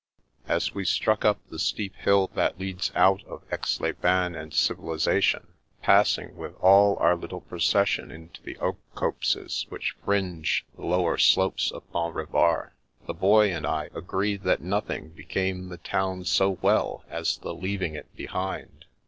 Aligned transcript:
As 0.47 0.73
we 0.73 0.83
struck 0.83 1.23
up 1.23 1.39
the 1.51 1.59
steep 1.59 1.95
hill 1.95 2.31
that 2.33 2.59
leads 2.59 2.91
out 2.95 3.23
of 3.25 3.43
Aix 3.51 3.79
les 3.79 3.91
Bains 3.91 4.35
and 4.35 4.51
civilisation, 4.51 5.53
passing 5.83 6.35
with 6.35 6.55
all 6.55 6.97
our 6.97 7.15
little 7.15 7.41
procession 7.41 8.09
into 8.09 8.41
the 8.41 8.57
oak 8.57 8.79
copses 8.95 9.67
which 9.69 9.95
fringe 10.03 10.65
the 10.75 10.87
lower 10.87 11.19
slopes 11.19 11.69
of 11.69 11.83
Mont 11.93 12.15
Revard, 12.15 12.71
the 13.05 13.13
Boy 13.13 13.53
and 13.53 13.67
I 13.67 13.91
agreed 13.93 14.41
that 14.41 14.63
nothing 14.63 15.09
became 15.09 15.69
the 15.69 15.77
town 15.77 16.25
so 16.25 16.57
well 16.63 17.03
as 17.07 17.37
the 17.37 17.53
leaving 17.53 17.93
it 17.93 18.07
behind. 18.15 18.85